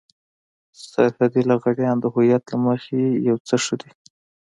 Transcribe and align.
سرحدي 0.89 1.41
لغړيان 1.49 1.97
د 1.99 2.05
هويت 2.13 2.43
له 2.51 2.57
مخې 2.65 3.01
يو 3.27 3.37
څه 3.47 3.55
ښه 3.63 3.75
دي. 3.81 3.91